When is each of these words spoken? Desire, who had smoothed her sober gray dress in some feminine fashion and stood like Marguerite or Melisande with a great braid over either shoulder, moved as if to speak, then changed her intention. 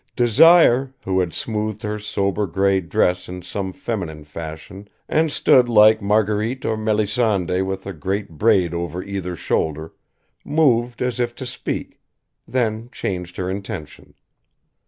Desire, 0.15 0.95
who 1.03 1.19
had 1.19 1.31
smoothed 1.31 1.83
her 1.83 1.99
sober 1.99 2.47
gray 2.47 2.79
dress 2.81 3.29
in 3.29 3.43
some 3.43 3.71
feminine 3.71 4.23
fashion 4.23 4.87
and 5.07 5.31
stood 5.31 5.69
like 5.69 6.01
Marguerite 6.01 6.65
or 6.65 6.75
Melisande 6.75 7.61
with 7.61 7.85
a 7.85 7.93
great 7.93 8.29
braid 8.29 8.73
over 8.73 9.03
either 9.03 9.35
shoulder, 9.35 9.93
moved 10.43 11.03
as 11.03 11.19
if 11.19 11.35
to 11.35 11.45
speak, 11.45 11.99
then 12.47 12.89
changed 12.91 13.37
her 13.37 13.47
intention. 13.47 14.15